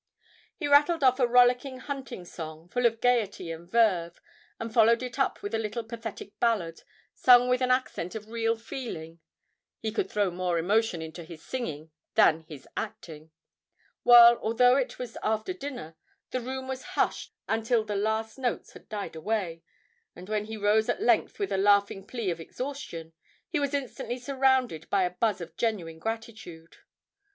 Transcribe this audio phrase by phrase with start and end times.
[0.57, 4.19] He rattled off a rollicking hunting song, full of gaiety and verve,
[4.59, 6.81] and followed it up with a little pathetic ballad,
[7.13, 9.19] sung with an accent of real feeling
[9.79, 13.29] (he could throw more emotion into his singing than his acting),
[14.01, 15.95] while, although it was after dinner,
[16.31, 19.61] the room was hushed until the last notes had died away,
[20.15, 23.13] and when he rose at length with a laughing plea of exhaustion,
[23.49, 26.77] he was instantly surrounded by a buzz of genuine gratitude.